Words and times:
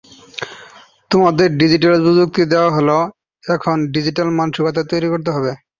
তোমাদের 1.11 1.47
ডিজিটাল 1.57 1.93
প্রযুক্তি 2.05 2.41
দেওয়া 2.53 2.69
হলো, 2.77 2.97
এখন 3.43 3.77
ডিজিটাল 3.95 4.27
মানসিকতা 4.39 4.81
তৈরি 4.91 5.07
করতে 5.13 5.29
হবে। 5.35 5.51